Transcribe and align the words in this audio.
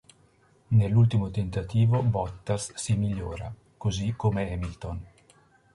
Nell'ultimo 0.69 1.29
tentativo 1.29 2.01
Bottas 2.01 2.73
si 2.73 2.95
migliora, 2.95 3.53
così 3.77 4.15
come 4.17 4.51
Hamilton. 4.51 5.05